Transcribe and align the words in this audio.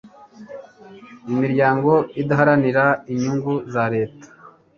imiryango 1.31 1.91
idaharanira 2.21 2.83
inyungu 3.13 3.53
zareta 3.73 4.27